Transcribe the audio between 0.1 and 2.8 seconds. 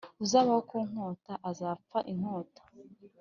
uzabaho ku nkota azapfa inkota